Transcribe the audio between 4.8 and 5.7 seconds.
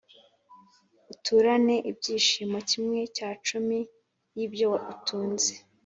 utunze.